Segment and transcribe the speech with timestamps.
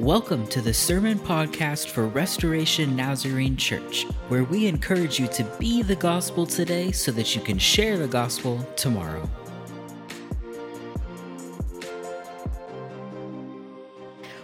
[0.00, 5.82] Welcome to the Sermon Podcast for Restoration Nazarene Church, where we encourage you to be
[5.82, 9.30] the gospel today so that you can share the gospel tomorrow.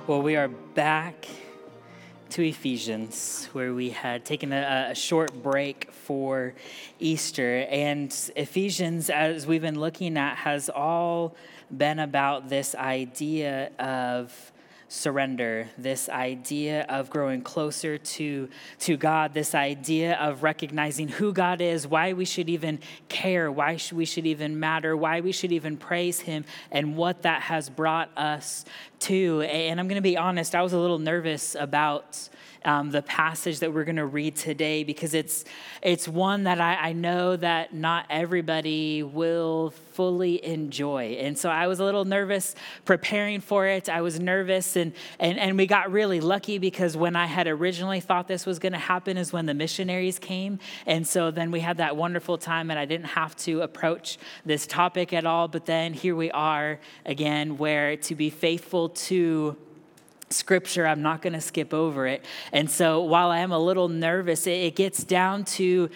[0.07, 1.27] Well, we are back
[2.29, 6.55] to Ephesians, where we had taken a, a, short break for
[7.01, 7.67] Easter.
[7.69, 11.35] And Ephesians, as we've been looking at, has all
[11.77, 14.53] been about this idea of
[14.91, 18.49] surrender, this idea of growing closer to,
[18.81, 23.79] to God, this idea of recognizing who God is, why we should even care, why
[23.93, 28.11] we should even matter, why we should even praise Him, and what that has brought
[28.19, 28.65] us
[28.99, 29.43] to.
[29.43, 32.29] And I'm going to be honest, I was a little nervous about
[32.65, 35.45] um, the passage that we're going to read today because it's
[35.83, 41.17] it's one that I, I know that not everybody will fully enjoy.
[41.21, 42.55] And so I was a little nervous
[42.85, 43.89] preparing for it.
[43.89, 48.01] I was nervous and and, and we got really lucky because when I had originally
[48.01, 50.59] thought this was going to happen is when the missionaries came.
[50.87, 54.67] And so then we had that wonderful time and I didn't have to approach this
[54.67, 55.49] topic at all.
[55.49, 59.57] But then here we are again, where to be faithful to
[60.31, 60.87] scripture.
[60.87, 62.25] I'm not going to skip over it.
[62.53, 65.91] And so while I am a little nervous, it, gets down to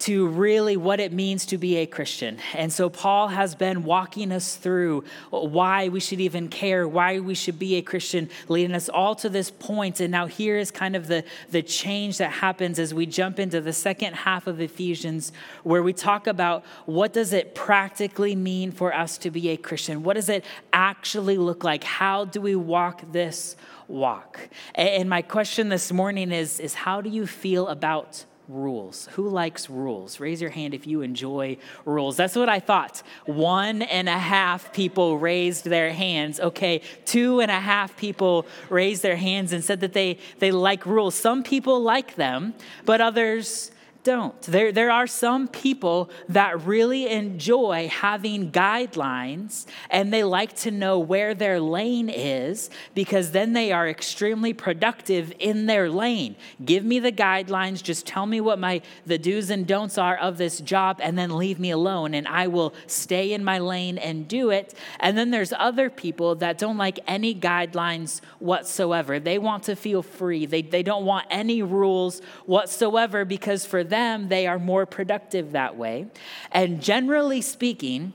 [0.00, 2.38] to really what it means to be a Christian.
[2.54, 7.34] And so Paul has been walking us through why we should even care, why we
[7.34, 10.00] should be a Christian, leading us all to this point.
[10.00, 13.60] And now here is kind of the, the change that happens as we jump into
[13.60, 15.32] the second half of Ephesians,
[15.64, 20.02] where we talk about what does it practically mean for us to be a Christian?
[20.02, 21.84] What does it actually look like?
[21.84, 23.54] How do we walk this
[23.86, 24.48] walk?
[24.74, 29.08] And my question this morning is, is how do you feel about rules.
[29.12, 30.20] Who likes rules?
[30.20, 32.16] Raise your hand if you enjoy rules.
[32.16, 33.02] That's what I thought.
[33.26, 36.40] One and a half people raised their hands.
[36.40, 40.86] Okay, two and a half people raised their hands and said that they, they like
[40.86, 41.14] rules.
[41.14, 43.70] Some people like them, but others
[44.02, 44.40] don't.
[44.42, 50.98] There, there are some people that really enjoy having guidelines and they like to know
[50.98, 56.36] where their lane is because then they are extremely productive in their lane.
[56.64, 60.38] Give me the guidelines, just tell me what my the do's and don'ts are of
[60.38, 64.26] this job and then leave me alone and I will stay in my lane and
[64.26, 64.74] do it.
[64.98, 69.20] And then there's other people that don't like any guidelines whatsoever.
[69.20, 70.46] They want to feel free.
[70.46, 75.76] They, they don't want any rules whatsoever because for them, they are more productive that
[75.76, 76.06] way.
[76.50, 78.14] And generally speaking,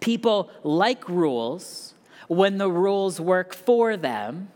[0.00, 1.94] people like rules
[2.28, 4.48] when the rules work for them,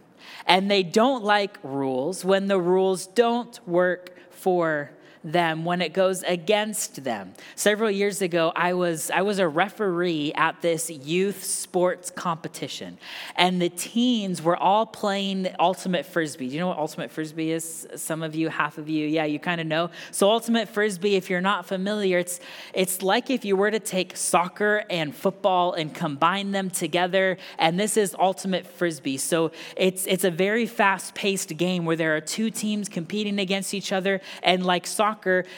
[0.46, 4.90] and they don't like rules when the rules don't work for
[5.22, 7.34] them when it goes against them.
[7.54, 12.98] Several years ago, I was, I was a referee at this youth sports competition,
[13.36, 16.48] and the teens were all playing ultimate frisbee.
[16.48, 17.86] Do you know what ultimate frisbee is?
[17.96, 19.90] Some of you, half of you, yeah, you kind of know.
[20.10, 22.40] So, ultimate frisbee, if you're not familiar, it's,
[22.72, 27.78] it's like if you were to take soccer and football and combine them together, and
[27.78, 29.18] this is ultimate frisbee.
[29.18, 33.74] So, it's, it's a very fast paced game where there are two teams competing against
[33.74, 35.09] each other, and like soccer,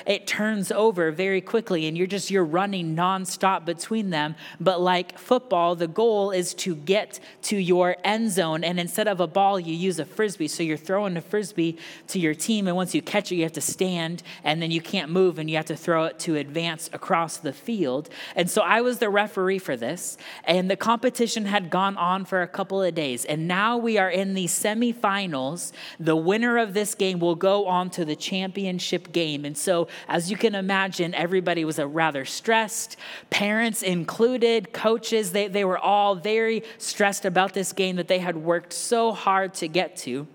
[0.07, 4.35] it turns over very quickly and you're just you're running nonstop between them.
[4.61, 8.65] But like football, the goal is to get to your end zone.
[8.65, 10.49] And instead of a ball, you use a frisbee.
[10.49, 13.53] So you're throwing a frisbee to your team, and once you catch it, you have
[13.53, 16.89] to stand and then you can't move and you have to throw it to advance
[16.93, 18.09] across the field.
[18.37, 22.43] And so I was the referee for this, and the competition had gone on for
[22.43, 23.25] a couple of days.
[23.25, 25.73] And now we are in the semifinals.
[25.99, 30.31] The winner of this game will go on to the championship game and so, as
[30.31, 32.97] you can imagine, everybody was a rather stressed,
[33.31, 38.37] parents included, coaches, they, they were all very stressed about this game that they had
[38.37, 40.27] worked so hard to get to.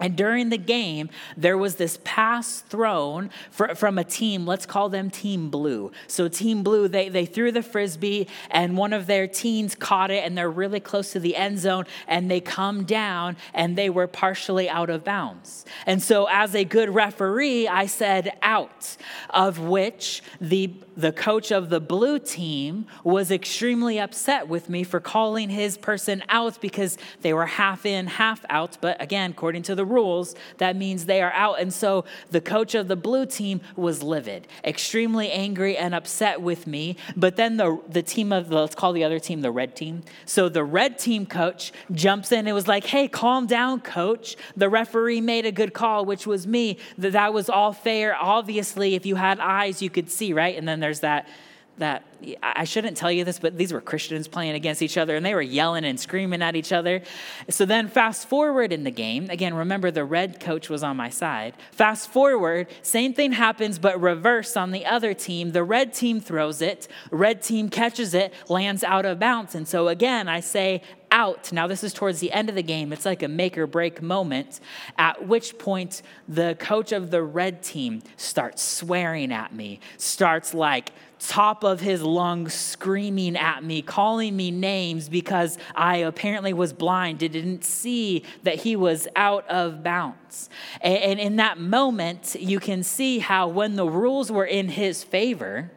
[0.00, 4.88] And during the game, there was this pass thrown for, from a team, let's call
[4.88, 5.90] them Team Blue.
[6.06, 10.24] So, Team Blue, they, they threw the frisbee, and one of their teens caught it,
[10.24, 14.06] and they're really close to the end zone, and they come down, and they were
[14.06, 15.64] partially out of bounds.
[15.86, 18.96] And so, as a good referee, I said out,
[19.30, 25.00] of which the, the coach of the blue team was extremely upset with me for
[25.00, 28.78] calling his person out because they were half in, half out.
[28.80, 31.60] But again, according to the rules, that means they are out.
[31.60, 36.66] And so the coach of the blue team was livid, extremely angry and upset with
[36.66, 36.96] me.
[37.16, 40.02] But then the, the team of, the, let's call the other team the red team.
[40.24, 44.36] So the red team coach jumps in and was like, hey, calm down, coach.
[44.56, 46.78] The referee made a good call, which was me.
[46.96, 48.16] That, that was all fair.
[48.16, 50.56] Obviously, if you had eyes, you could see, right?
[50.56, 51.28] And then there's that
[51.78, 52.04] that
[52.42, 55.34] I shouldn't tell you this, but these were Christians playing against each other and they
[55.34, 57.02] were yelling and screaming at each other.
[57.48, 61.10] So then, fast forward in the game, again, remember the red coach was on my
[61.10, 61.54] side.
[61.70, 65.52] Fast forward, same thing happens, but reverse on the other team.
[65.52, 69.54] The red team throws it, red team catches it, lands out of bounds.
[69.54, 71.52] And so again, I say, out.
[71.52, 72.92] Now, this is towards the end of the game.
[72.92, 74.60] It's like a make or break moment,
[74.98, 80.92] at which point the coach of the red team starts swearing at me, starts like
[81.18, 87.18] top of his lungs screaming at me, calling me names because I apparently was blind,
[87.18, 90.48] didn't see that he was out of bounds.
[90.80, 95.70] And in that moment, you can see how when the rules were in his favor,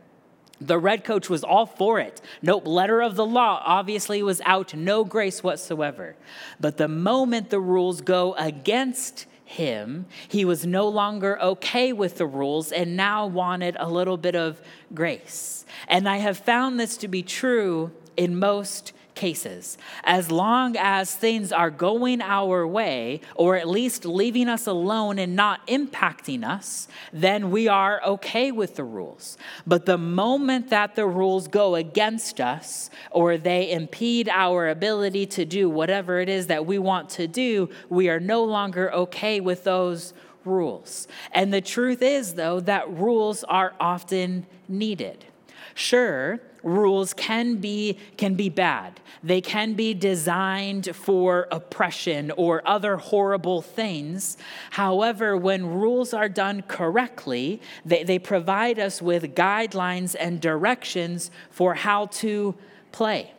[0.60, 2.22] the red coach was all for it.
[2.42, 6.16] Nope, letter of the law obviously was out, no grace whatsoever.
[6.60, 12.26] But the moment the rules go against him, he was no longer okay with the
[12.26, 14.62] rules and now wanted a little bit of
[14.94, 15.66] grace.
[15.88, 19.78] And I have found this to be true in most cases.
[20.04, 25.36] As long as things are going our way, or at least leaving us alone and
[25.36, 29.38] not impacting us, then we are okay with the rules.
[29.66, 35.46] But the moment that the rules go against us, or they impede our ability to
[35.46, 39.64] do whatever it is that we want to do, we are no longer okay with
[39.64, 40.14] those
[40.46, 41.08] rules.
[41.32, 45.26] And the truth is, though, that rules are often needed.
[45.74, 52.98] Sure, rules can be can be bad they can be designed for oppression or other
[52.98, 54.38] horrible things
[54.72, 61.74] however when rules are done correctly they, they provide us with guidelines and directions for
[61.74, 62.56] how to
[62.92, 63.32] play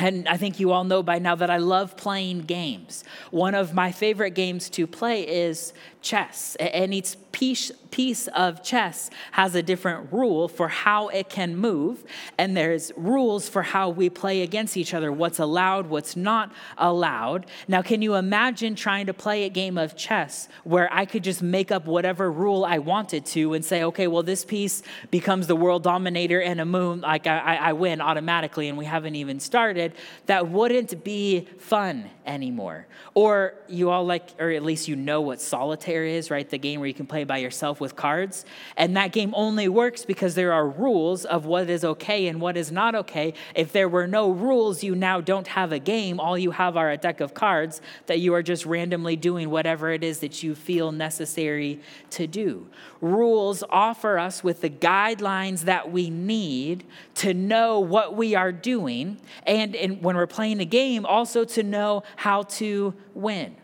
[0.00, 3.02] and I think you all know by now that I love playing games.
[3.32, 5.72] One of my favorite games to play is
[6.02, 6.56] chess.
[6.60, 12.02] And each piece, piece of chess has a different rule for how it can move.
[12.36, 17.46] And there's rules for how we play against each other what's allowed, what's not allowed.
[17.68, 21.40] Now, can you imagine trying to play a game of chess where I could just
[21.40, 24.82] make up whatever rule I wanted to and say, okay, well, this piece
[25.12, 29.14] becomes the world dominator and a moon, like I, I win automatically, and we haven't
[29.14, 29.92] even started?
[30.26, 32.88] That wouldn't be fun anymore.
[33.14, 36.48] Or you all like, or at least you know what solitaire is, right?
[36.48, 38.44] The game where you can play by yourself with cards.
[38.76, 42.56] And that game only works because there are rules of what is okay and what
[42.56, 43.34] is not okay.
[43.54, 46.18] If there were no rules, you now don't have a game.
[46.18, 49.92] All you have are a deck of cards that you are just randomly doing whatever
[49.92, 51.78] it is that you feel necessary
[52.10, 52.66] to do.
[53.00, 56.84] Rules offer us with the guidelines that we need
[57.16, 59.20] to know what we are doing.
[59.46, 63.57] And when we're playing a game, also to know how to win.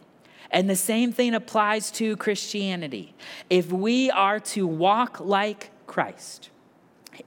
[0.54, 3.12] And the same thing applies to Christianity.
[3.50, 6.50] If we are to walk like Christ,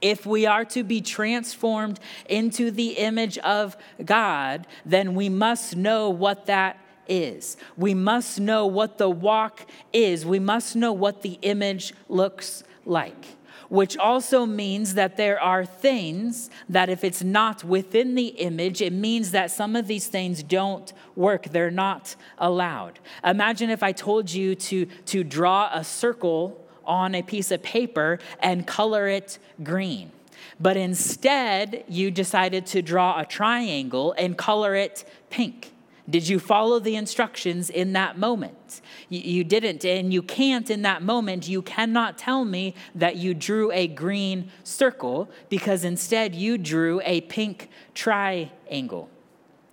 [0.00, 6.08] if we are to be transformed into the image of God, then we must know
[6.08, 7.58] what that is.
[7.76, 10.24] We must know what the walk is.
[10.24, 13.37] We must know what the image looks like
[13.68, 18.92] which also means that there are things that if it's not within the image, it
[18.92, 21.44] means that some of these things don't work.
[21.44, 22.98] They're not allowed.
[23.24, 28.18] Imagine if I told you to, to draw a circle on a piece of paper
[28.40, 30.10] and color it green.
[30.58, 35.72] But instead, you decided to draw a triangle and color it pink.
[36.08, 38.80] Did you follow the instructions in that moment?
[39.10, 41.48] You, didn't, and you can't in that moment.
[41.48, 47.22] You cannot tell me that you drew a green circle because instead you drew a
[47.22, 49.08] pink triangle.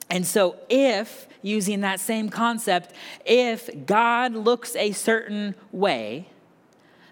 [0.09, 2.93] And so, if, using that same concept,
[3.25, 6.29] if God looks a certain way,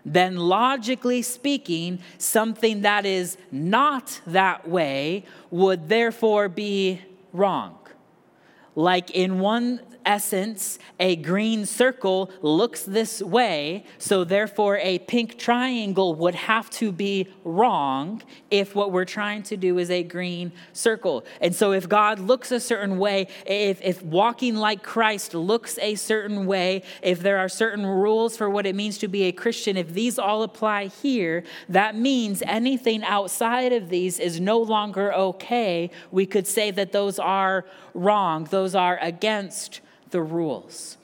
[0.06, 7.02] then logically speaking, something that is not that way would therefore be
[7.32, 7.78] wrong.
[8.76, 16.16] Like in one essence, a green circle looks this way, so therefore a pink triangle
[16.16, 21.26] would have to be wrong if what we're trying to do is a green circle.
[21.42, 25.96] And so if God looks a certain way, if, if walking like Christ looks a
[25.96, 29.78] certain way, if there are certain rules for what it means to be a Christian,
[29.78, 35.90] if these all apply here, that means anything outside of these is no longer okay.
[36.12, 40.98] We could say that those are wrong, those are against the rules.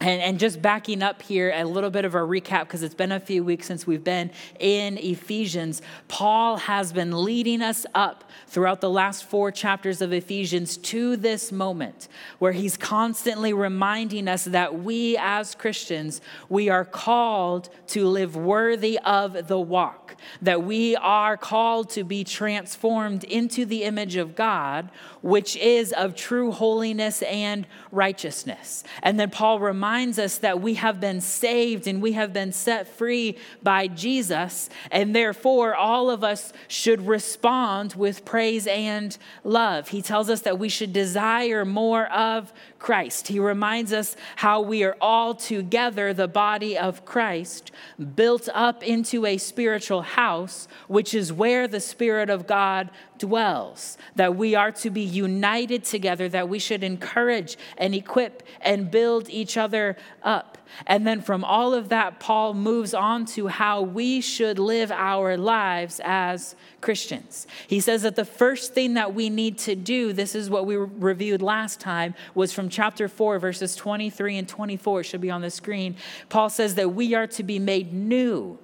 [0.00, 3.12] And, and, just backing up here, a little bit of a recap because it's been
[3.12, 5.82] a few weeks since we've been in Ephesians.
[6.08, 11.52] Paul has been leading us up throughout the last four chapters of Ephesians to this
[11.52, 12.08] moment
[12.40, 18.98] where he's constantly reminding us that we as Christians, we are called to live worthy
[19.04, 24.90] of the walk, that we are called to be transformed into the image of God,
[25.22, 28.82] which is of true holiness and righteousness.
[29.00, 32.50] And then Paul reminds reminds us that we have been saved and we have been
[32.52, 39.88] set free by Jesus, and therefore all of us should respond with praise and love.
[39.88, 43.28] He tells us that we should desire more of Christ.
[43.28, 47.70] He reminds us how we are all together, the body of Christ,
[48.16, 54.36] built up into a spiritual house, which is where the Spirit of God dwells, that
[54.36, 59.56] we are to be united together, that we should encourage and equip and build each
[59.56, 59.73] other
[60.22, 60.58] up.
[60.86, 65.36] And then from all of that, Paul moves on to how we should live our
[65.36, 67.46] lives as Christians.
[67.66, 70.76] He says that the first thing that we need to do, this is what we
[70.76, 75.00] reviewed last time, was from chapter 4, verses 23 and 24.
[75.00, 75.96] It should be on the screen.
[76.28, 78.58] Paul says that we are to be made new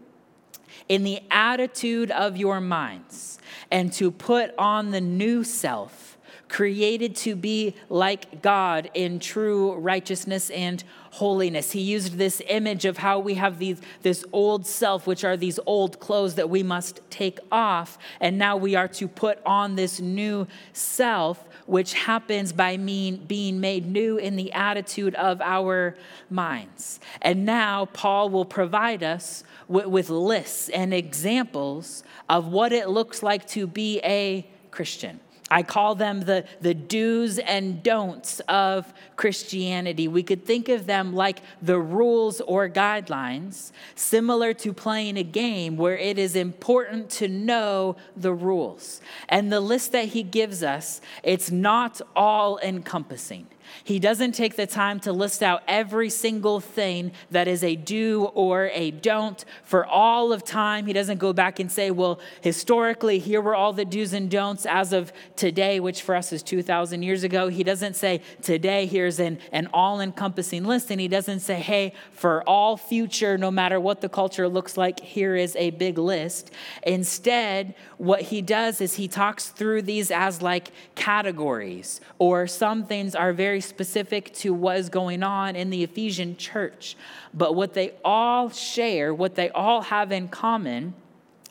[0.89, 3.39] in the attitude of your minds
[3.71, 10.51] and to put on the new self, created to be like God in true righteousness
[10.51, 11.73] and holiness.
[11.73, 15.59] He used this image of how we have these, this old self, which are these
[15.67, 20.01] old clothes that we must take off, and now we are to put on this
[20.01, 25.95] new self which happens by mean, being made new in the attitude of our
[26.29, 26.99] minds.
[27.23, 33.23] And now Paul will provide us with, with lists and examples of what it looks
[33.23, 35.21] like to be a Christian.
[35.51, 40.07] I call them the, the do's and don'ts of Christianity.
[40.07, 45.77] We could think of them like the rules or guidelines, similar to playing a game
[45.77, 49.01] where it is important to know the rules.
[49.29, 53.47] And the list that he gives us, it's not all encompassing.
[53.85, 58.25] He doesn't take the time to list out every single thing that is a do
[58.35, 60.87] or a don't for all of time.
[60.87, 64.67] He doesn't go back and say, well, historically, here were all the do's and don'ts
[64.67, 67.49] as of today, which for us is 2,000 years ago.
[67.49, 70.91] He doesn't say, today, here's an, an all encompassing list.
[70.91, 75.01] And he doesn't say, hey, for all future, no matter what the culture looks like,
[75.01, 76.51] here is a big list.
[76.83, 83.15] Instead, what he does is he talks through these as like categories, or some things
[83.15, 86.97] are very specific to what is going on in the Ephesian church.
[87.33, 90.95] But what they all share, what they all have in common,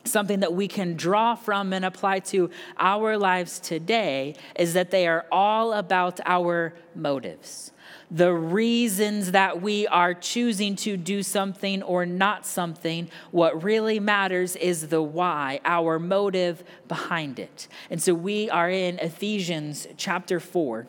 [0.04, 5.06] something that we can draw from and apply to our lives today, is that they
[5.06, 7.72] are all about our motives
[8.10, 13.08] the reasons that we are choosing to do something or not something.
[13.30, 17.68] What really matters is the why, our motive behind it.
[17.88, 20.88] And so we are in Ephesians chapter 4.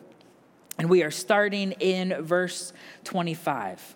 [0.82, 2.72] And we are starting in verse
[3.04, 3.94] 25.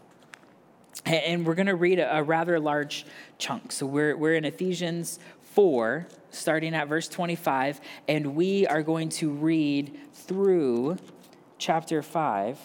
[1.05, 3.05] And we're going to read a, rather large
[3.39, 3.73] chunk.
[3.73, 5.19] So we're, we're in Ephesians
[5.55, 10.99] 4, starting at verse 25, and we are going to read through
[11.59, 12.57] chapter 5,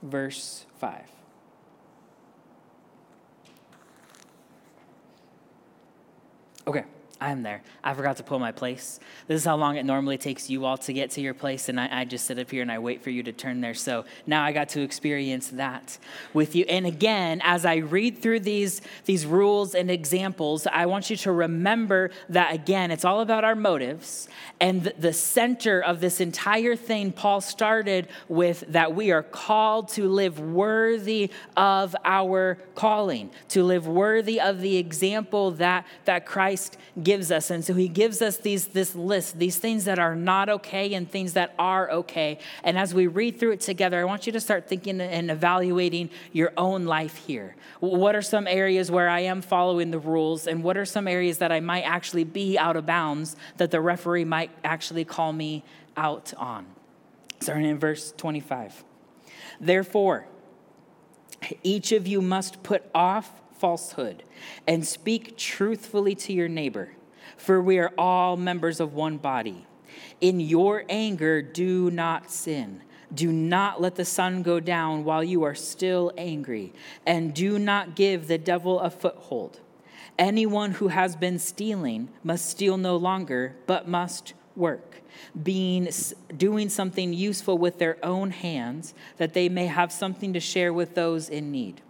[0.00, 1.02] verse 5.
[6.66, 6.84] Okay.
[7.20, 7.62] I'm there.
[7.82, 9.00] I forgot to pull my place.
[9.26, 11.80] This is how long it normally takes you all to get to your place, and
[11.80, 13.72] I, I, just sit up here and I wait for you to turn there.
[13.72, 15.98] So now I got to experience that
[16.34, 16.66] with you.
[16.68, 21.32] And again, as I read through these, these rules and examples, I want you to
[21.32, 24.28] remember that again, it's all about our motives.
[24.60, 29.88] And the, the center of this entire thing, Paul started with that we are called
[29.90, 36.76] to live worthy of our calling, to live worthy of the example that, that Christ
[37.06, 37.50] gives us.
[37.50, 41.08] And so he gives us these, this list, these things that are not okay and
[41.08, 42.40] things that are okay.
[42.64, 46.10] And as we read through it together, I want you to start thinking and evaluating
[46.32, 47.54] your own life here.
[47.78, 50.48] What are some areas where I am following the rules?
[50.48, 53.80] And what are some areas that I might actually be out of bounds that the
[53.80, 55.62] referee might actually call me
[55.96, 56.66] out on?
[57.38, 58.82] Starting in verse 25.
[59.60, 60.26] Therefore,
[61.62, 64.24] each of you must put off falsehood
[64.66, 66.90] and speak truthfully to your neighbor,
[67.36, 69.66] for we are all members of one body.
[70.20, 72.82] In your anger, do not sin.
[73.14, 76.72] Do not let the sun go down while you are still angry,
[77.06, 79.60] and do not give the devil a foothold.
[80.18, 85.02] Anyone who has been stealing must steal no longer, but must work,
[85.40, 85.88] being
[86.36, 90.94] doing something useful with their own hands that they may have something to share with
[90.94, 91.82] those in need.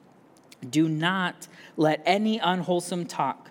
[0.68, 3.50] Do not let any unwholesome talk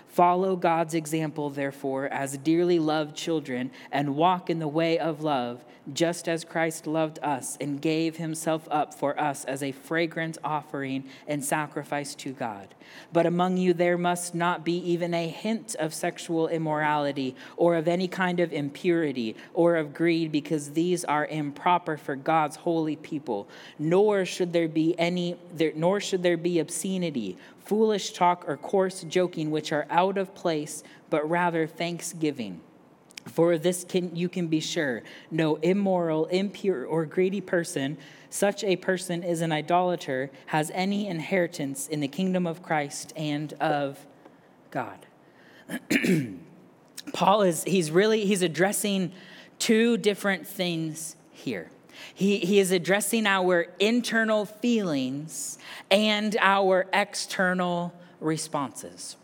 [0.11, 5.63] Follow God's example, therefore, as dearly loved children, and walk in the way of love,
[5.93, 11.05] just as Christ loved us and gave himself up for us as a fragrant offering
[11.27, 12.75] and sacrifice to God.
[13.13, 17.87] But among you there must not be even a hint of sexual immorality, or of
[17.87, 23.47] any kind of impurity, or of greed, because these are improper for God's holy people.
[23.79, 29.03] Nor should there be any, there, nor should there be obscenity foolish talk or coarse
[29.03, 32.61] joking, which are out of place, but rather thanksgiving.
[33.25, 37.97] For this can, you can be sure no immoral, impure, or greedy person,
[38.29, 43.53] such a person is an idolater, has any inheritance in the kingdom of Christ and
[43.53, 44.05] of
[44.71, 45.05] God.
[47.13, 49.11] Paul is, he's really, he's addressing
[49.59, 51.69] two different things here.
[52.13, 55.57] He, he is addressing our internal feelings
[55.89, 59.17] and our external responses.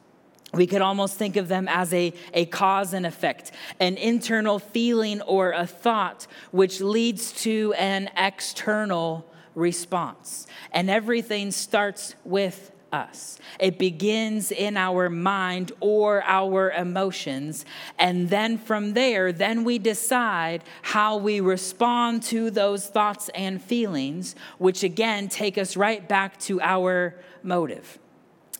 [0.53, 5.21] We could almost think of them as a, a cause and effect, an internal feeling
[5.21, 10.47] or a thought which leads to an external response.
[10.71, 13.39] And everything starts with us.
[13.59, 17.65] It begins in our mind or our emotions.
[17.97, 24.35] And then from there, then we decide how we respond to those thoughts and feelings,
[24.57, 27.99] which again take us right back to our motive.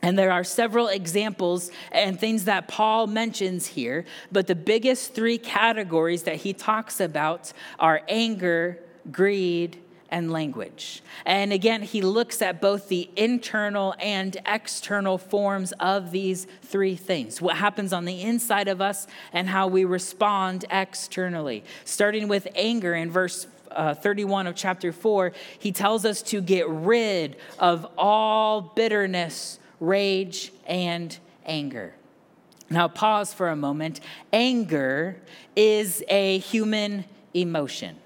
[0.02, 5.40] And there are several examples and things that Paul mentions here, but the biggest three
[5.40, 8.80] categories that he talks about are anger,
[9.12, 11.02] greed, and language.
[11.26, 17.42] And again, he looks at both the internal and external forms of these three things
[17.42, 21.64] what happens on the inside of us and how we respond externally.
[21.86, 26.68] Starting with anger in verse uh, 31 of chapter 4, he tells us to get
[26.70, 31.94] rid of all bitterness, rage, and anger.
[32.70, 34.02] Now, pause for a moment.
[34.34, 35.22] Anger
[35.56, 37.98] is a human emotion.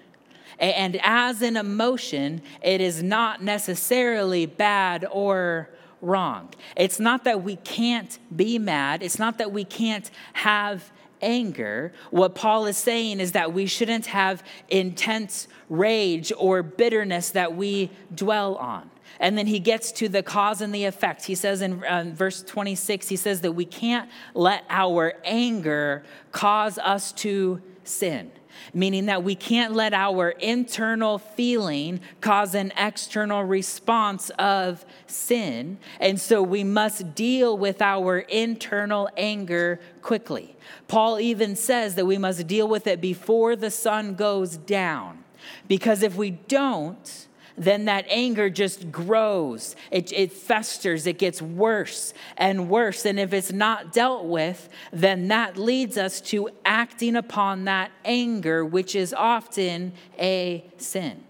[0.62, 5.70] And as an emotion, it is not necessarily bad or
[6.02, 6.54] wrong.
[6.78, 11.94] It's not that we can't be mad, it's not that we can't have anger.
[12.12, 17.90] What Paul is saying is that we shouldn't have intense rage or bitterness that we
[18.14, 18.90] dwell on.
[19.20, 21.26] And then he gets to the cause and the effect.
[21.26, 26.78] He says in uh, verse 26, he says that we can't let our anger cause
[26.80, 28.32] us to sin
[28.74, 35.78] meaning that we can't let our internal feeling cause an external response of sin.
[36.00, 40.56] And so we must deal with our internal anger quickly.
[40.88, 45.24] Paul even says that we must deal with it before the sun goes down.
[45.68, 47.28] Because if we don't,
[47.62, 49.76] then that anger just grows.
[49.92, 51.06] It, it festers.
[51.06, 53.06] It gets worse and worse.
[53.06, 58.66] And if it's not dealt with, then that leads us to acting upon that anger,
[58.66, 61.24] which is often a sin.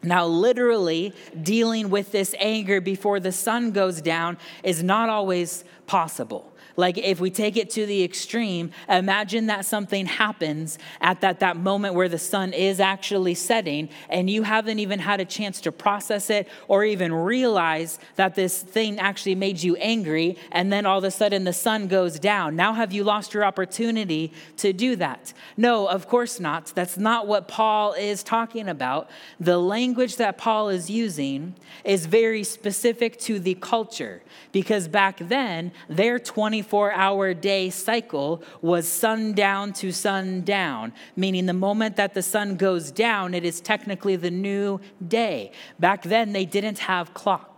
[0.00, 6.53] Now, literally, dealing with this anger before the sun goes down is not always possible.
[6.76, 11.56] Like if we take it to the extreme, imagine that something happens at that, that
[11.56, 15.72] moment where the sun is actually setting and you haven't even had a chance to
[15.72, 20.98] process it or even realize that this thing actually made you angry and then all
[20.98, 22.56] of a sudden the sun goes down.
[22.56, 25.32] Now have you lost your opportunity to do that?
[25.56, 26.72] No, of course not.
[26.74, 29.08] That's not what Paul is talking about.
[29.38, 35.70] The language that Paul is using is very specific to the culture because back then
[35.88, 42.22] they're 20 24 hour day cycle was sundown to sundown, meaning the moment that the
[42.22, 45.52] sun goes down, it is technically the new day.
[45.78, 47.53] Back then, they didn't have clocks.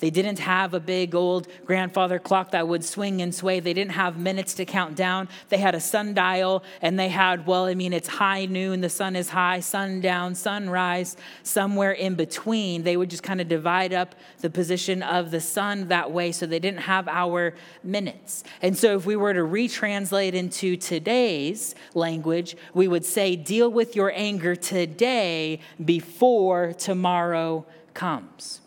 [0.00, 3.60] They didn't have a big old grandfather clock that would swing and sway.
[3.60, 5.28] They didn't have minutes to count down.
[5.50, 9.14] They had a sundial and they had, well, I mean, it's high noon, the sun
[9.14, 12.82] is high, sundown, sunrise, somewhere in between.
[12.82, 16.46] They would just kind of divide up the position of the sun that way so
[16.46, 18.42] they didn't have our minutes.
[18.62, 23.96] And so, if we were to retranslate into today's language, we would say, Deal with
[23.96, 28.60] your anger today before tomorrow comes.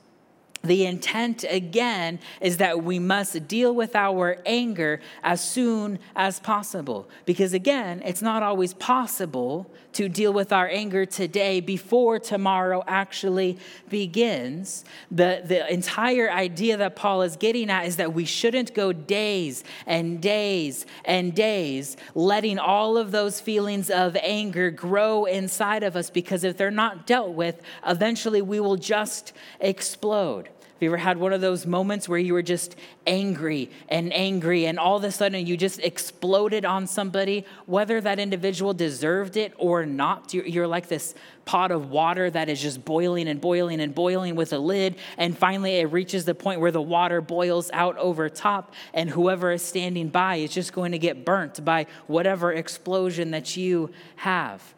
[0.66, 7.10] The intent again is that we must deal with our anger as soon as possible.
[7.26, 13.58] Because again, it's not always possible to deal with our anger today before tomorrow actually
[13.90, 14.86] begins.
[15.12, 19.66] The, the entire idea that Paul is getting at is that we shouldn't go days
[19.86, 26.10] and days and days letting all of those feelings of anger grow inside of us
[26.10, 30.48] because if they're not dealt with, eventually we will just explode
[30.80, 32.76] you ever had one of those moments where you were just
[33.08, 38.20] angry and angry, and all of a sudden you just exploded on somebody, whether that
[38.20, 40.34] individual deserved it or not?
[40.34, 44.54] You're like this pot of water that is just boiling and boiling and boiling with
[44.54, 48.74] a lid, and finally it reaches the point where the water boils out over top,
[48.94, 53.56] and whoever is standing by is just going to get burnt by whatever explosion that
[53.56, 54.74] you have.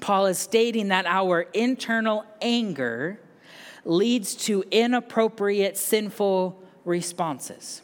[0.00, 3.20] Paul is stating that our internal anger
[3.84, 7.82] leads to inappropriate, sinful responses.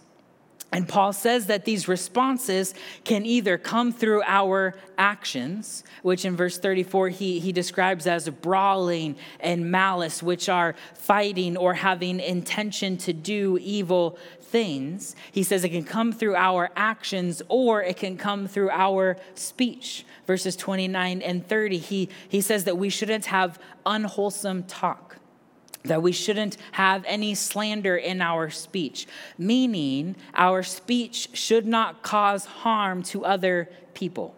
[0.73, 6.59] And Paul says that these responses can either come through our actions, which in verse
[6.59, 13.13] 34 he, he describes as brawling and malice, which are fighting or having intention to
[13.13, 15.15] do evil things.
[15.31, 20.05] He says it can come through our actions or it can come through our speech.
[20.27, 25.06] Verses 29 and 30, he, he says that we shouldn't have unwholesome talk
[25.87, 29.07] that we shouldn't have any slander in our speech,
[29.39, 34.35] meaning our speech should not cause harm to other people.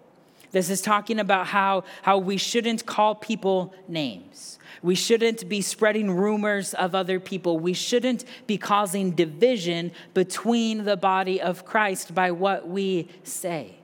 [0.50, 4.58] This is talking about how, how we shouldn't call people names.
[4.82, 7.58] We shouldn't be spreading rumors of other people.
[7.58, 13.77] We shouldn't be causing division between the body of Christ by what we say.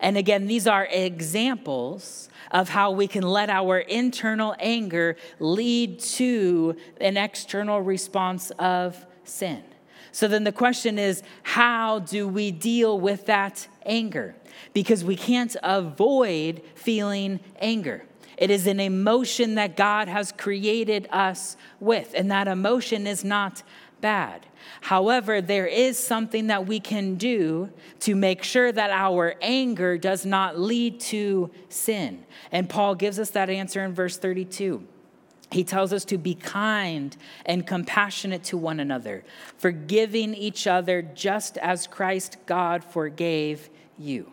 [0.00, 6.76] And again, these are examples of how we can let our internal anger lead to
[7.00, 9.62] an external response of sin.
[10.12, 14.34] So then the question is how do we deal with that anger?
[14.72, 18.04] Because we can't avoid feeling anger.
[18.36, 23.62] It is an emotion that God has created us with, and that emotion is not
[24.00, 24.46] bad.
[24.82, 30.24] However, there is something that we can do to make sure that our anger does
[30.24, 32.24] not lead to sin.
[32.52, 34.86] And Paul gives us that answer in verse 32.
[35.50, 39.24] He tells us to be kind and compassionate to one another,
[39.58, 44.30] forgiving each other just as Christ God forgave you.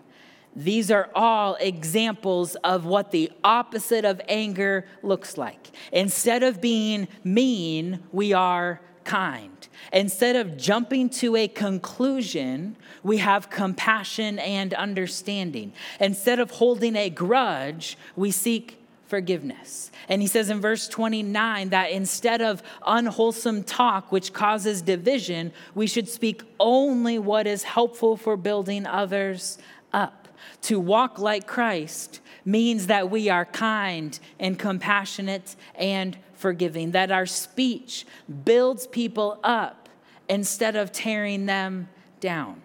[0.55, 5.69] These are all examples of what the opposite of anger looks like.
[5.91, 9.56] Instead of being mean, we are kind.
[9.93, 15.73] Instead of jumping to a conclusion, we have compassion and understanding.
[15.99, 19.89] Instead of holding a grudge, we seek forgiveness.
[20.09, 25.87] And he says in verse 29 that instead of unwholesome talk, which causes division, we
[25.87, 29.57] should speak only what is helpful for building others
[29.93, 30.27] up.
[30.63, 37.25] To walk like Christ means that we are kind and compassionate and forgiving, that our
[37.25, 38.05] speech
[38.45, 39.89] builds people up
[40.29, 42.61] instead of tearing them down.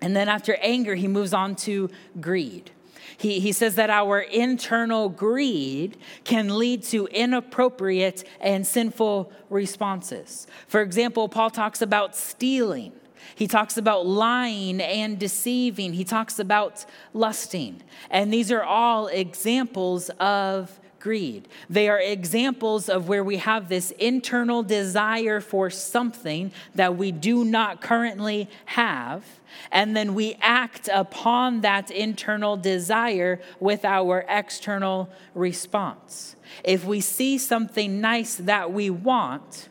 [0.00, 2.70] And then after anger, he moves on to greed.
[3.16, 10.46] He, he says that our internal greed can lead to inappropriate and sinful responses.
[10.66, 12.92] For example, Paul talks about stealing.
[13.36, 15.92] He talks about lying and deceiving.
[15.92, 16.84] He talks about
[17.14, 17.82] lusting.
[18.10, 21.48] And these are all examples of greed.
[21.68, 27.44] They are examples of where we have this internal desire for something that we do
[27.44, 29.24] not currently have,
[29.72, 36.36] and then we act upon that internal desire with our external response.
[36.62, 39.68] If we see something nice that we want,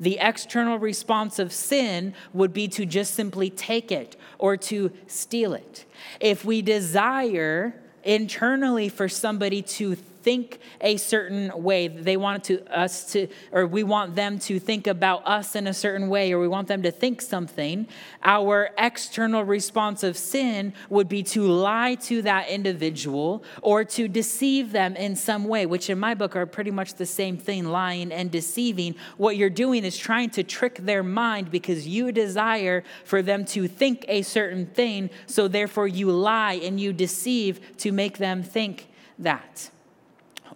[0.00, 5.54] the external response of sin would be to just simply take it or to steal
[5.54, 5.86] it.
[6.20, 11.88] If we desire internally for somebody to think a certain way.
[11.88, 15.74] They want to us to, or we want them to think about us in a
[15.74, 17.86] certain way, or we want them to think something.
[18.22, 24.72] Our external response of sin would be to lie to that individual or to deceive
[24.72, 28.12] them in some way, which in my book are pretty much the same thing lying
[28.12, 28.94] and deceiving.
[29.16, 33.68] What you're doing is trying to trick their mind because you desire for them to
[33.68, 38.88] think a certain thing, so therefore you lie and you deceive to make them think
[39.18, 39.70] that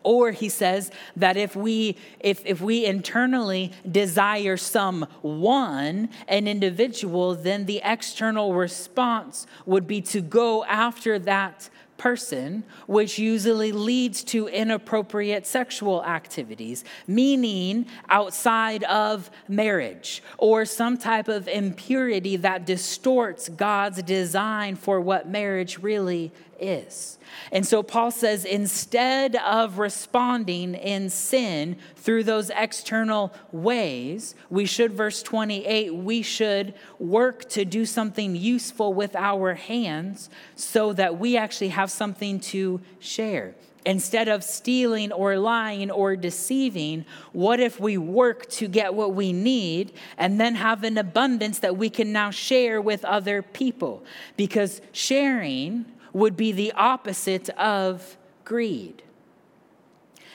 [0.05, 7.35] Or he says that if we if, if we internally desire some one, an individual,
[7.35, 11.69] then the external response would be to go after that
[12.03, 21.29] person, which usually leads to inappropriate sexual activities, meaning outside of marriage, or some type
[21.29, 26.33] of impurity that distorts God's design for what marriage really
[26.63, 27.19] is.
[27.51, 34.93] And so Paul says instead of responding in sin through those external ways, we should,
[34.93, 41.37] verse 28, we should work to do something useful with our hands so that we
[41.37, 43.55] actually have something to share.
[43.85, 49.33] Instead of stealing or lying or deceiving, what if we work to get what we
[49.33, 54.05] need and then have an abundance that we can now share with other people?
[54.37, 59.03] Because sharing would be the opposite of greed.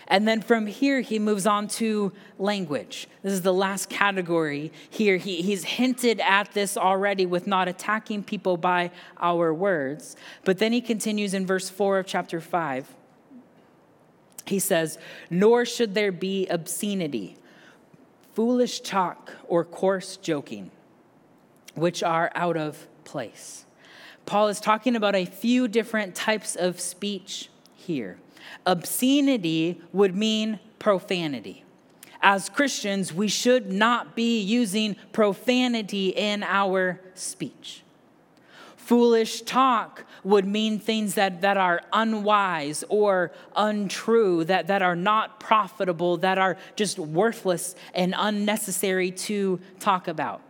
[0.09, 3.09] And then from here, he moves on to language.
[3.23, 5.17] This is the last category here.
[5.17, 10.15] He, he's hinted at this already with not attacking people by our words.
[10.45, 12.95] But then he continues in verse 4 of chapter 5.
[14.45, 14.97] He says,
[15.29, 17.35] Nor should there be obscenity,
[18.33, 20.71] foolish talk, or coarse joking,
[21.75, 23.66] which are out of place
[24.27, 28.17] Paul is talking about a few different types of speech here.
[28.65, 31.63] Obscenity would mean profanity.
[32.21, 37.83] As Christians, we should not be using profanity in our speech.
[38.75, 45.39] Foolish talk would mean things that, that are unwise or untrue, that, that are not
[45.39, 50.41] profitable, that are just worthless and unnecessary to talk about.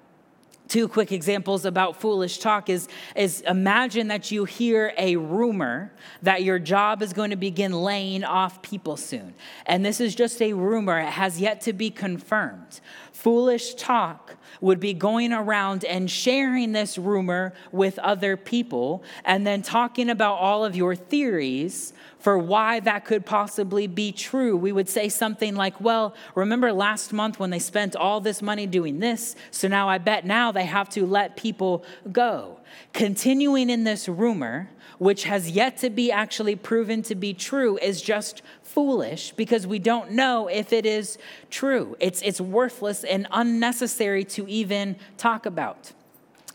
[0.67, 6.43] Two quick examples about foolish talk is, is imagine that you hear a rumor that
[6.43, 9.33] your job is going to begin laying off people soon.
[9.65, 12.81] And this is just a rumor, it has yet to be confirmed.
[13.13, 19.61] Foolish talk would be going around and sharing this rumor with other people and then
[19.61, 24.57] talking about all of your theories for why that could possibly be true.
[24.57, 28.65] We would say something like, Well, remember last month when they spent all this money
[28.65, 29.35] doing this?
[29.51, 32.59] So now I bet now they have to let people go.
[32.93, 38.01] Continuing in this rumor, which has yet to be actually proven to be true, is
[38.01, 41.17] just foolish because we don't know if it is
[41.49, 41.95] true.
[41.99, 45.91] It's, it's worthless and unnecessary to even talk about.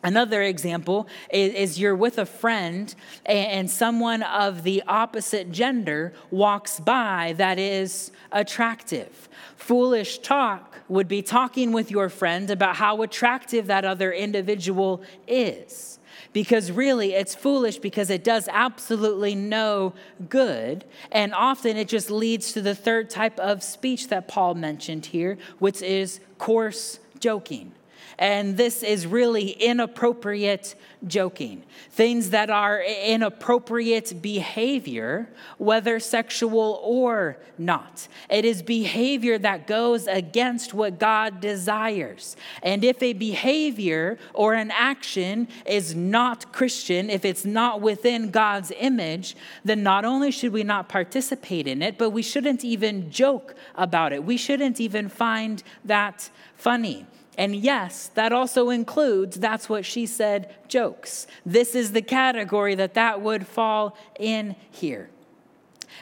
[0.03, 2.93] Another example is, is, you're with a friend
[3.25, 9.29] and someone of the opposite gender walks by that is attractive.
[9.57, 16.01] Foolish talk would be talking with your friend about how attractive that other individual is.
[16.33, 19.93] Because really, it's foolish because it does absolutely no
[20.29, 20.85] good.
[21.13, 25.39] And often it just leads to the third type of speech that Paul mentioned here,
[25.59, 27.73] which is coarse joking.
[28.19, 30.75] And this is really inappropriate
[31.07, 31.65] joking.
[31.91, 38.09] Things that are inappropriate behavior, whether sexual or not.
[38.31, 42.37] It is behavior that goes against what God desires.
[42.63, 48.73] And if a behavior or an action is not Christian, if it's not within God's
[48.79, 53.55] image, then not only should we not participate in it, but we shouldn't even joke
[53.75, 54.25] about it.
[54.25, 57.07] We shouldn't even find that funny.
[57.39, 61.27] And yes, that also includes, that's what she said, jokes.
[61.47, 65.09] This is the category that that would fall in here.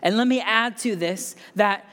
[0.02, 1.86] And let me add to this that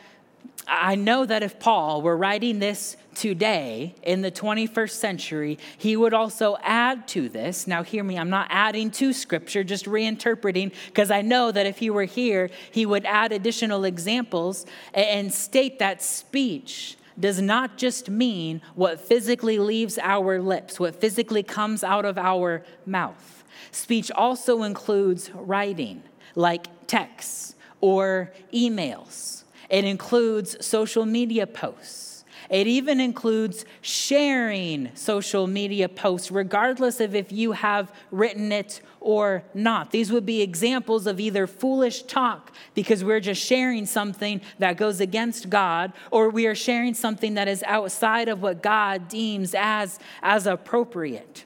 [0.67, 6.13] I know that if Paul were writing this today in the 21st century, he would
[6.13, 7.67] also add to this.
[7.67, 11.77] Now, hear me, I'm not adding to scripture, just reinterpreting, because I know that if
[11.77, 18.09] he were here, he would add additional examples and state that speech does not just
[18.09, 23.43] mean what physically leaves our lips, what physically comes out of our mouth.
[23.71, 26.03] Speech also includes writing,
[26.35, 29.43] like texts or emails.
[29.69, 32.06] It includes social media posts
[32.49, 39.43] it even includes sharing social media posts, regardless of if you have written it or
[39.53, 39.91] not.
[39.91, 44.99] These would be examples of either foolish talk because we're just sharing something that goes
[44.99, 49.99] against God, or we are sharing something that is outside of what God deems as,
[50.21, 51.45] as appropriate.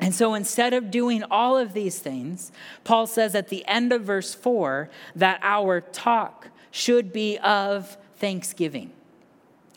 [0.00, 2.50] And so instead of doing all of these things,
[2.82, 8.92] Paul says at the end of verse 4 that our talk should be of thanksgiving.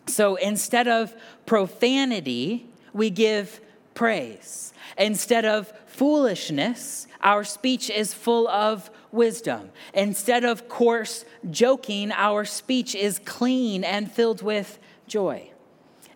[0.07, 1.15] So instead of
[1.45, 3.59] profanity, we give
[3.93, 4.73] praise.
[4.97, 9.71] Instead of foolishness, our speech is full of wisdom.
[9.93, 15.49] Instead of coarse joking, our speech is clean and filled with joy.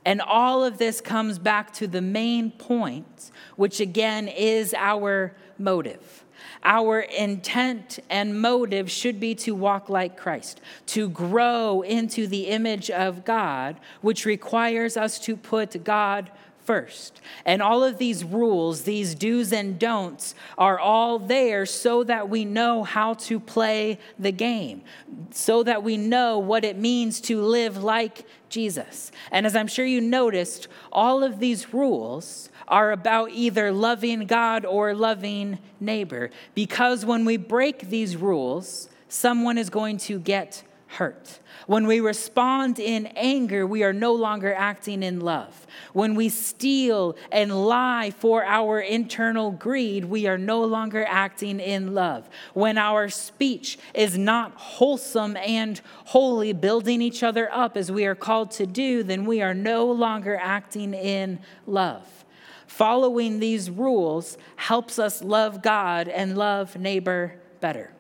[0.06, 6.26] And all of this comes back to the main point, which again is our motive.
[6.64, 12.90] Our intent and motive should be to walk like Christ, to grow into the image
[12.90, 16.30] of God, which requires us to put God
[16.70, 17.20] first.
[17.46, 22.46] And all of these rules, these do's and don'ts, are all there so that we
[22.46, 24.84] know how to play the game,
[25.32, 29.12] so that we know what it means to live like Jesus.
[29.32, 34.64] And as I'm sure you noticed, all of these rules are about either loving God
[34.64, 41.40] or loving neighbor, because when we break these rules, someone is going to get hurt.
[41.68, 45.68] When we respond in anger, we are no longer acting in love.
[45.94, 51.94] When we steal and lie for our internal greed, we are no longer acting in
[51.94, 52.28] love.
[52.56, 58.16] When our speech is not wholesome and holy, building each other up as we are
[58.16, 62.26] called to do, then we are no longer acting in love.
[62.66, 67.92] Following these rules helps us love God and love neighbor better.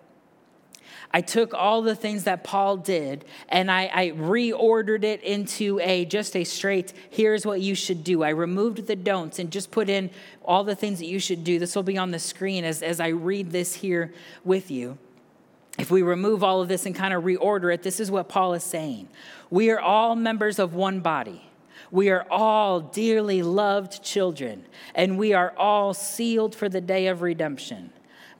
[1.11, 6.05] I took all the things that Paul did and I, I, reordered it into a
[6.05, 8.21] just a straight here's what you should do.
[8.21, 10.11] I removed the don'ts and just put in
[10.45, 11.57] all the things that you should do.
[11.57, 14.99] This will be on the screen as, as I read this here with you.
[15.79, 18.53] If we remove all of this and kind of reorder it, this is what Paul
[18.53, 19.07] is saying.
[19.49, 21.49] We are all members of one body.
[21.89, 27.21] We are all dearly loved children, and we are all sealed for the day of
[27.21, 27.91] redemption.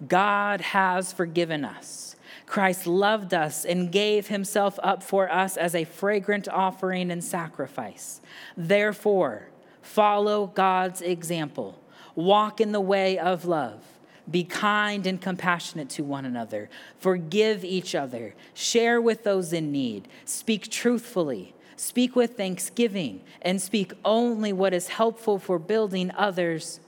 [0.06, 2.09] God has forgiven us.
[2.50, 8.22] Christ loved us and gave himself up for us as a fragrant offering and sacrifice.
[8.58, 9.50] Therefore,
[9.84, 11.80] follow God's example.
[12.16, 13.84] Walk in the way of love.
[14.30, 16.72] Be kind and compassionate to one another.
[16.98, 18.34] Forgive each other.
[18.56, 20.08] Share with those in need.
[20.26, 21.54] Speak truthfully.
[21.76, 23.22] Speak with thanksgiving.
[23.44, 26.80] And speak only what is helpful for building others.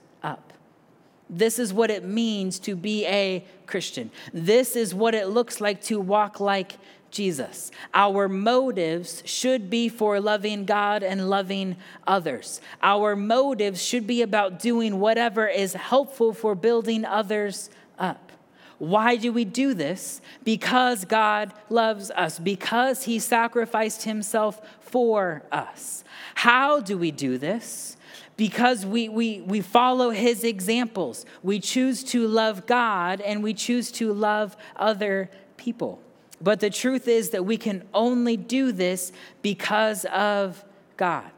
[1.32, 4.10] This is what it means to be a Christian.
[4.34, 6.74] This is what it looks like to walk like
[7.10, 7.70] Jesus.
[7.94, 12.60] Our motives should be for loving God and loving others.
[12.82, 18.30] Our motives should be about doing whatever is helpful for building others up.
[18.78, 20.20] Why do we do this?
[20.42, 26.02] Because God loves us, because He sacrificed Himself for us.
[26.34, 27.96] How do we do this?
[28.36, 31.26] Because we, we, we follow his examples.
[31.42, 36.00] We choose to love God and we choose to love other people.
[36.40, 40.64] But the truth is that we can only do this because of
[40.96, 41.30] God.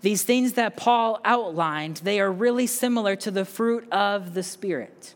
[0.00, 5.14] These things that Paul outlined, they are really similar to the fruit of the Spirit.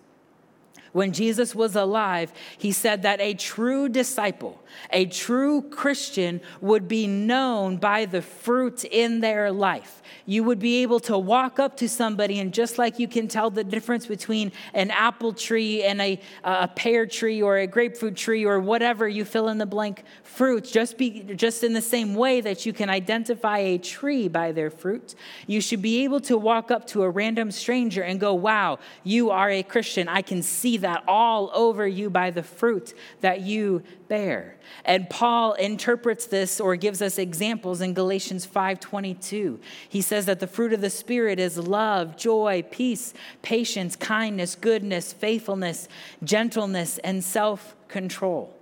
[0.92, 7.06] When Jesus was alive, he said that a true disciple, a true Christian, would be
[7.06, 10.02] known by the fruit in their life.
[10.26, 13.50] You would be able to walk up to somebody, and just like you can tell
[13.50, 18.44] the difference between an apple tree and a, a pear tree or a grapefruit tree
[18.44, 22.40] or whatever you fill in the blank fruits, just, be, just in the same way
[22.40, 25.14] that you can identify a tree by their fruit,
[25.46, 29.30] you should be able to walk up to a random stranger and go, Wow, you
[29.30, 30.08] are a Christian.
[30.08, 34.56] I can see that all over you by the fruit that you bear.
[34.84, 39.60] And Paul interprets this or gives us examples in Galatians 5:22.
[39.88, 45.12] He says that the fruit of the spirit is love, joy, peace, patience, kindness, goodness,
[45.12, 45.88] faithfulness,
[46.22, 48.54] gentleness, and self-control.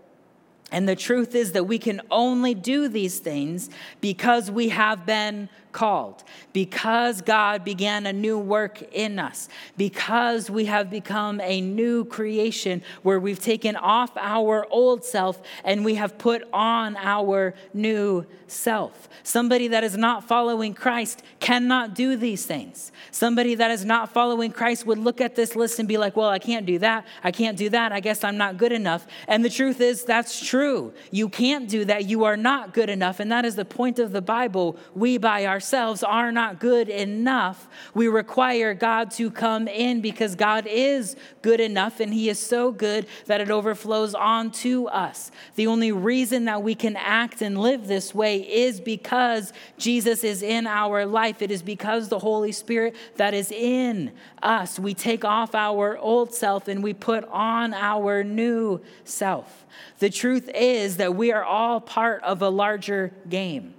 [0.72, 5.48] And the truth is that we can only do these things because we have been
[5.76, 12.06] called, because God began a new work in us, because we have become a new
[12.06, 18.24] creation where we've taken off our old self and we have put on our new
[18.46, 19.06] self.
[19.22, 22.90] Somebody that is not following Christ cannot do these things.
[23.10, 26.30] Somebody that is not following Christ would look at this list and be like, well,
[26.30, 27.06] I can't do that.
[27.22, 27.92] I can't do that.
[27.92, 29.06] I guess I'm not good enough.
[29.28, 30.94] And the truth is, that's true.
[31.10, 32.06] You can't do that.
[32.06, 33.20] You are not good enough.
[33.20, 34.78] And that is the point of the Bible.
[34.94, 37.68] We, by ourselves, ourselves are not good enough.
[37.92, 42.70] We require God to come in because God is good enough and He is so
[42.70, 45.32] good that it overflows onto us.
[45.56, 50.40] The only reason that we can act and live this way is because Jesus is
[50.40, 51.42] in our life.
[51.42, 54.12] It is because the Holy Spirit that is in
[54.44, 54.78] us.
[54.78, 59.66] We take off our old self and we put on our new self.
[59.98, 63.75] The truth is that we are all part of a larger game.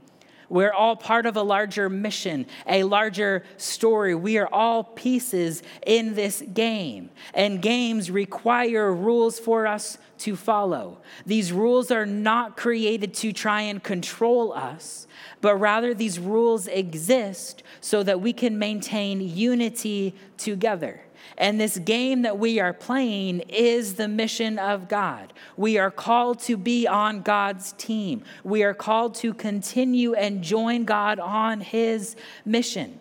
[0.50, 4.16] We're all part of a larger mission, a larger story.
[4.16, 7.10] We are all pieces in this game.
[7.34, 11.00] And games require rules for us to follow.
[11.26, 15.08] These rules are not created to try and control us,
[15.42, 21.02] but rather these rules exist so that we can maintain unity together.
[21.38, 25.34] And this game that we are playing is the mission of God.
[25.56, 28.24] We are called to be on God's team.
[28.44, 33.00] We are called to continue and join God on his mission.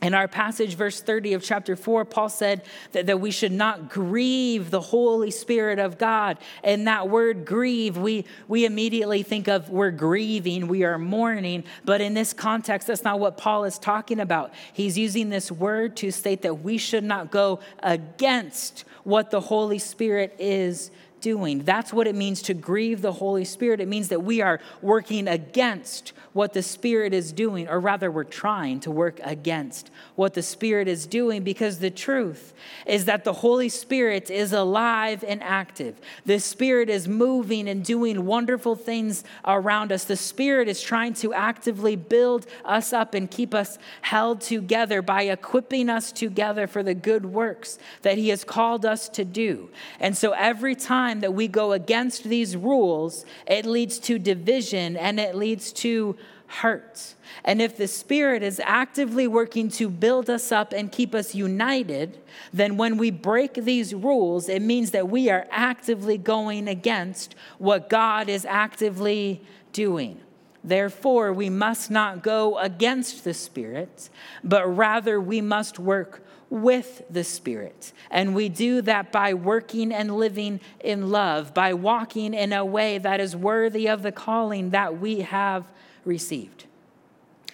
[0.00, 3.90] In our passage, verse 30 of chapter 4, Paul said that, that we should not
[3.90, 6.38] grieve the Holy Spirit of God.
[6.62, 11.64] And that word grieve, we, we immediately think of we're grieving, we are mourning.
[11.84, 14.54] But in this context, that's not what Paul is talking about.
[14.72, 19.80] He's using this word to state that we should not go against what the Holy
[19.80, 21.64] Spirit is doing.
[21.64, 23.80] That's what it means to grieve the Holy Spirit.
[23.80, 28.22] It means that we are working against what the Spirit is doing, or rather, we're
[28.24, 32.52] trying to work against what the Spirit is doing because the truth
[32.86, 36.00] is that the Holy Spirit is alive and active.
[36.26, 40.04] The Spirit is moving and doing wonderful things around us.
[40.04, 45.22] The Spirit is trying to actively build us up and keep us held together by
[45.22, 49.70] equipping us together for the good works that He has called us to do.
[49.98, 54.96] And so every time time that we go against these rules, it leads to division
[54.96, 57.14] and it leads to hurt.
[57.44, 62.18] And if the Spirit is actively working to build us up and keep us united,
[62.52, 67.88] then when we break these rules, it means that we are actively going against what
[67.88, 69.42] God is actively
[69.72, 70.20] doing.
[70.64, 74.10] Therefore, we must not go against the Spirit,
[74.42, 77.92] but rather we must work with the Spirit.
[78.10, 82.98] And we do that by working and living in love, by walking in a way
[82.98, 85.70] that is worthy of the calling that we have
[86.04, 86.64] received.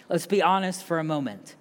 [0.08, 1.56] Let's be honest for a moment.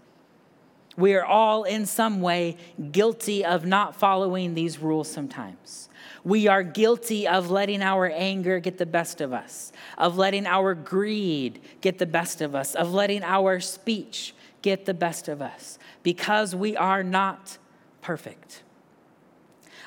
[0.96, 2.58] We are all in some way
[2.92, 5.90] guilty of not following these rules sometimes.
[6.24, 10.76] We are guilty of letting our anger get the best of us, of letting our
[10.76, 15.78] greed get the best of us, of letting our speech get the best of us
[16.02, 17.60] because we are not
[18.02, 18.64] perfect.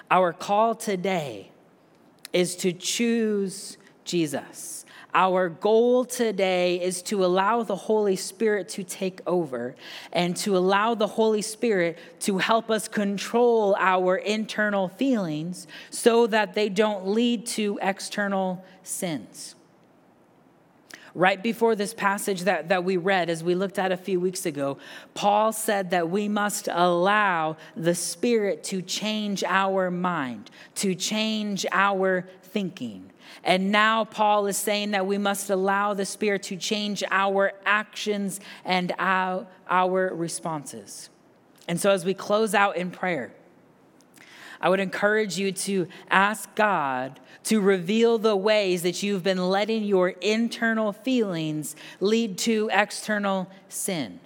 [0.09, 1.51] Our call today
[2.33, 4.85] is to choose Jesus.
[5.15, 9.75] Our goal today is to allow the Holy Spirit to take over
[10.13, 16.55] and to allow the Holy Spirit to help us control our internal feelings so that
[16.55, 19.57] they don't lead to external sins
[21.17, 24.45] right before this passage that, that we read, as we looked at a few weeks
[24.45, 24.77] ago,
[25.15, 32.29] Paul said that we must allow the Spirit to change our mind, to change our
[32.43, 33.11] thinking.
[33.43, 38.39] And now Paul is saying that we must allow the Spirit to change our actions
[38.65, 41.09] and our, our responses.
[41.67, 43.33] And so, as we close out in prayer,
[44.61, 49.85] I would encourage you to ask God to reveal the ways that you've been letting
[49.85, 54.21] your internal feelings lead to external sin.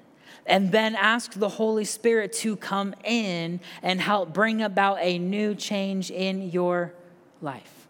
[0.47, 5.55] And then ask the Holy Spirit to come in and help bring about a new
[5.55, 6.95] change in your
[7.43, 7.89] life.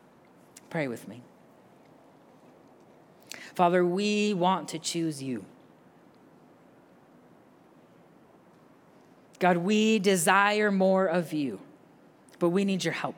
[0.69, 1.23] Pray with me.
[3.55, 5.45] Father, we want to choose you.
[9.39, 11.61] God, we desire more of you
[12.41, 13.15] but we need your help.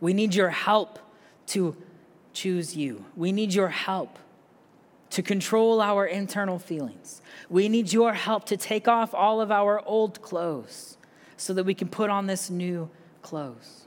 [0.00, 0.98] We need your help
[1.48, 1.76] to
[2.32, 3.04] choose you.
[3.16, 4.18] We need your help
[5.10, 7.20] to control our internal feelings.
[7.50, 10.96] We need your help to take off all of our old clothes
[11.36, 12.88] so that we can put on this new
[13.22, 13.86] clothes.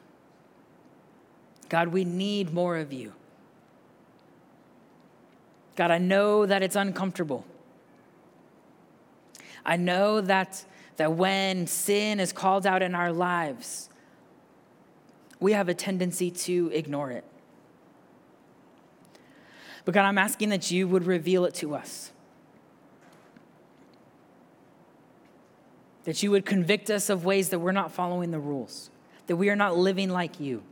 [1.70, 3.14] God, we need more of you.
[5.78, 7.46] God, I know that it's uncomfortable.
[9.66, 10.66] I know that
[10.98, 13.90] that when sin is called out in our lives,
[15.40, 17.24] we have a tendency to ignore it.
[19.84, 22.12] But God, I'm asking that you would reveal it to us.
[26.04, 28.90] That you would convict us of ways that we're not following the rules,
[29.28, 30.64] that we are not living like you.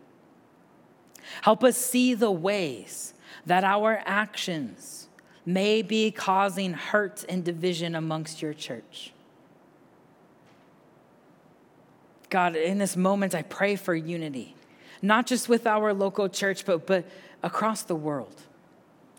[1.41, 3.13] Help us see the ways
[3.45, 5.07] that our actions
[5.45, 9.13] may be causing hurt and division amongst your church.
[12.29, 14.55] God, in this moment, I pray for unity,
[15.01, 17.05] not just with our local church, but, but
[17.41, 18.43] across the world.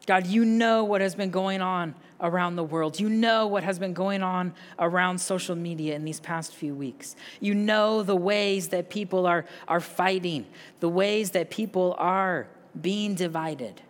[0.07, 3.01] God, you know what has been going on around the world.
[3.01, 7.17] You know what has been going on around social media in these past few weeks.
[7.41, 10.47] You know the ways that people are, are fighting,
[10.81, 12.47] the ways that people are
[12.81, 13.83] being divided.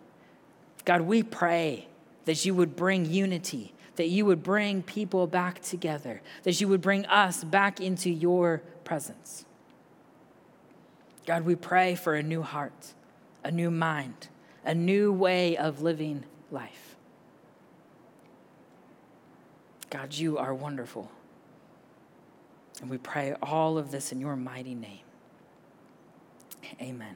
[0.85, 1.87] God, we pray
[2.25, 6.81] that you would bring unity, that you would bring people back together, that you would
[6.81, 8.61] bring us back into your
[8.91, 9.45] presence.
[11.25, 12.93] God, we pray for a new heart,
[13.41, 14.27] a new mind,
[14.65, 16.97] a new way of living life.
[19.89, 21.09] God, you are wonderful.
[22.81, 25.05] And we pray all of this in your mighty name.
[26.81, 27.15] Amen.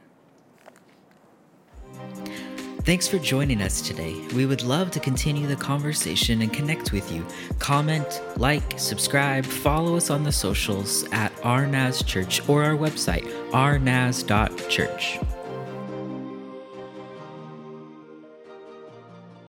[2.86, 4.14] Thanks for joining us today.
[4.32, 7.26] We would love to continue the conversation and connect with you.
[7.58, 15.18] Comment, like, subscribe, follow us on the socials at RNAS Church or our website, rnas.church.